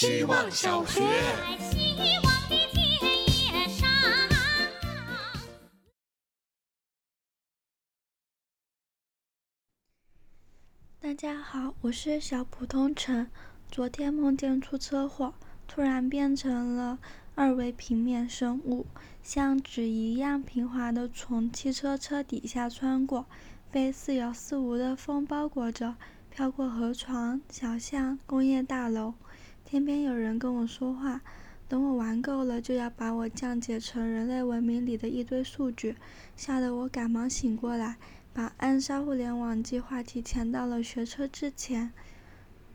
[0.00, 1.00] 希望小学。
[11.00, 13.28] 大家好，我是小普通陈。
[13.72, 15.34] 昨天梦见出车祸，
[15.66, 17.00] 突然变成了
[17.34, 18.86] 二维平面生物，
[19.24, 23.26] 像纸一样平滑的从汽车车底下穿过，
[23.72, 25.96] 被似有似无的风包裹着，
[26.30, 29.14] 飘过河床、小巷、工业大楼。
[29.70, 31.20] 天边有人跟我说话，
[31.68, 35.94] 等我玩够了，就要把我降解成人类文明里的一堆数据，
[36.34, 37.96] 吓得我赶忙醒过来。
[38.32, 41.92] 把暗杀互联网计划提前到了学车之前，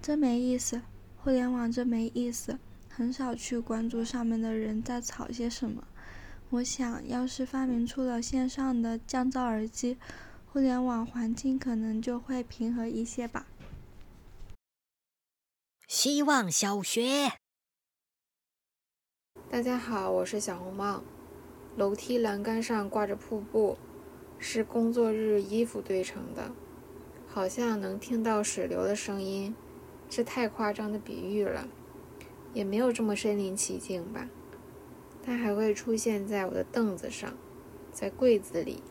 [0.00, 0.80] 真没意思。
[1.18, 5.84] 互联网真没意思，很少去关注上面的人在吵些什么。
[6.48, 9.98] 我想要是发明出了线上的降噪耳机，
[10.46, 13.46] 互联网环境可能就会平和一些吧。
[16.00, 17.32] 希望小学，
[19.50, 21.02] 大家好，我是小红帽。
[21.76, 23.76] 楼梯栏杆上挂着瀑布。
[24.38, 26.52] 是工作日衣服堆成的，
[27.26, 29.56] 好像能听到水流的声音，
[30.08, 31.66] 这太夸张的比喻了，
[32.54, 34.28] 也没有这么身临其境吧。
[35.24, 37.36] 它还会出现在我的凳子上，
[37.90, 38.84] 在柜子里，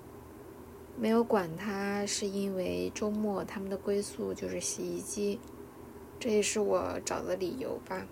[0.97, 5.39] 没有管它，是因为周末他们的归宿就是洗衣机，
[6.19, 8.07] 这也是我找的理由吧。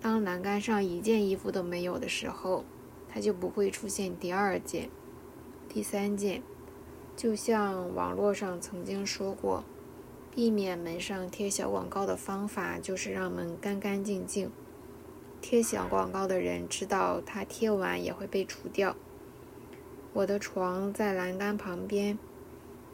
[0.00, 2.64] 当栏杆上一件衣服都没有的时候，
[3.08, 4.88] 它就不会出现第二件。
[5.68, 6.42] 第三件，
[7.16, 9.62] 就像网络上曾经说过，
[10.34, 14.50] 避免门上贴小广告的方法就是让门干干净净。
[15.40, 18.96] 贴小广告的人知道，他贴完也会被除掉。
[20.12, 22.18] 我的床在栏杆旁边，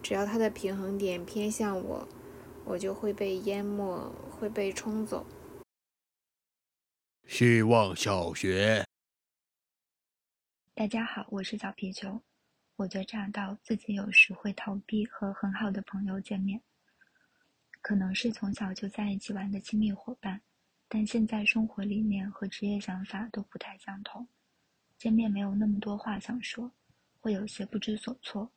[0.02, 2.06] 只要它的平衡点偏向我，
[2.69, 5.25] 我就会被淹没，会被冲走。
[7.28, 8.84] 希望小学，
[10.75, 12.20] 大家好，我是小皮球。
[12.75, 16.61] 我觉察到自己有时会逃避和很好的朋友见面，
[17.80, 20.42] 可能是从小就在一起玩的亲密伙伴，
[20.89, 24.27] 但现在生活理念和职业想法都不太相同，
[24.98, 26.73] 见面没有那么多话想说，
[27.20, 28.51] 会有些不知所措。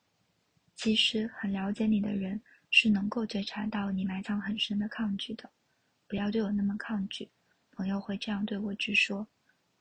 [0.76, 5.50] 其实很了解你的人是能够觉察到你埋藏很深的抗拒的，
[6.08, 7.30] 不要对我那么抗拒。
[7.72, 9.28] 朋友会这样对我直说：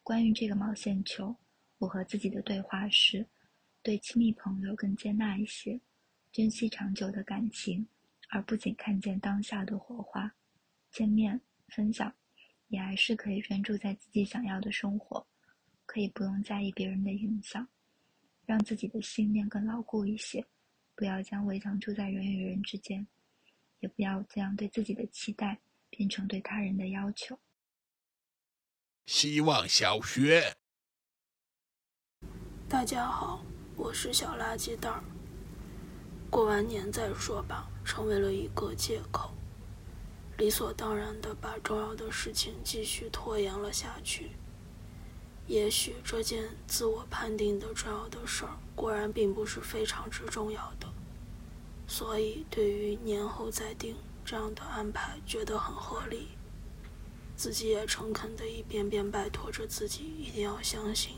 [0.03, 1.37] 关于这个毛线球，
[1.79, 3.27] 我和自己的对话是。
[3.81, 5.81] 对亲密朋友更接纳一些，
[6.33, 7.87] 珍惜长久的感情，
[8.29, 10.31] 而不仅看见当下的火花。
[10.91, 12.13] 见面分享，
[12.67, 15.27] 也还是可以专注在自己想要的生活，
[15.87, 17.67] 可以不用在意别人的影响，
[18.45, 20.45] 让自己的信念更牢固一些。
[20.99, 23.07] 不要将围墙住在人与人之间，
[23.79, 27.39] 也不要将对自己的期待变成对他人的要求。
[29.07, 30.57] 希望小学，
[32.69, 33.45] 大家好。
[33.77, 35.05] 我是小垃圾袋儿，
[36.29, 39.33] 过完年再说吧，成为了一个借口，
[40.37, 44.33] 理所当然的把重要的事情继续拖延了下去。
[45.49, 50.87] 也许这件自我判定的重要的事儿，果然并不是非常之重要的，
[51.87, 56.29] 所以对于年后再定这样的安排，觉得很合理。
[57.35, 61.15] 自己也诚恳的一遍遍拜托着自己，一定要相信。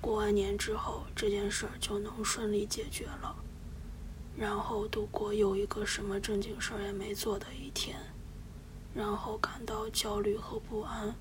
[0.00, 3.36] 过完年之后，这件事儿就能顺利解决了，
[4.38, 7.98] 然后度过又一个什么正经事儿也没做的一天，
[8.94, 11.14] 然后感到焦虑和不安，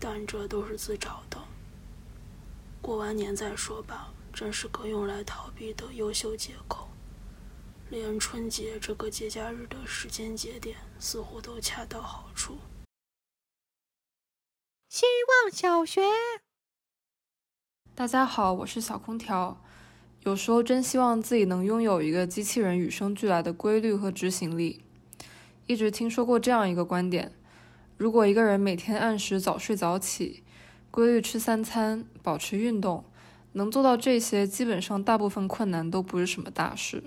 [0.00, 1.38] 但这都是自找的。
[2.80, 6.88] 过完年再说吧，真是个用来逃避的优秀借口，
[7.90, 12.56] 连春节这个节假日的时间节点似乎都恰到好处。
[14.88, 15.04] 希
[15.44, 16.00] 望小学。
[17.94, 19.62] 大家好，我是小空调。
[20.22, 24.84] 有时候真希望自己能拥有一个机器人与生俱来的规律和执行力。
[25.66, 27.32] 一直听说过这样一个观点：
[28.00, 30.42] 如果一个人每天按时早睡早起，
[30.90, 33.04] 规律吃三餐，保持运动，
[33.52, 37.04] 能做到这些，基本上大部分困难都不是什么大事。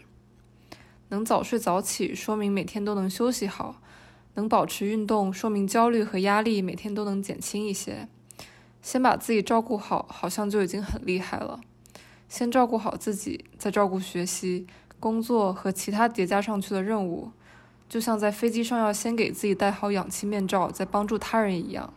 [1.10, 3.82] 能早睡早起，说明每天都能休息好；
[4.36, 8.08] 能保持运动，说明焦虑和压力每天都能减轻一些。
[8.84, 11.60] 先把自己照顾好，好像就已经很厉害了。
[12.30, 14.68] 先照顾好自己，再照顾学习、
[15.00, 17.32] 工作和其他叠加上去的任务，
[17.94, 21.94] 就像在飞机上要先给自己戴好氧气面罩，再帮助他人一样。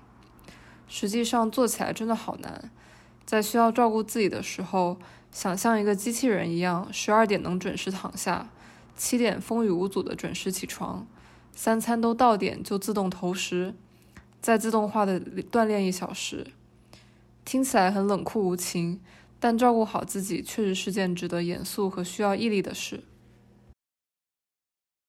[0.86, 2.70] 实际上做起来真的好难。
[3.24, 4.98] 在需要照顾自己的时候，
[5.32, 8.50] 想像一个机器人一样，十二点能准时躺下，
[8.94, 11.06] 七点风雨无阻的准时起床，
[11.54, 13.74] 三餐都到点就自动投食。
[14.42, 16.48] 再自动化的锻炼一小时。
[17.46, 19.00] 听起来很冷酷无情，
[19.40, 23.02] 但照顾好自己确实是件值得严肃和需要毅力的事。